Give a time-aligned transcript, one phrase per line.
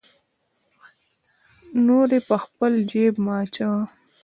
[1.87, 3.81] نورې په خپل جیب مه اچوه.